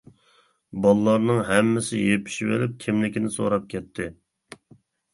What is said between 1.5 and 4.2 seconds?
ھەممىسى يېپىشىۋېلىپ كىملىكىنى سوراپ كەتتى.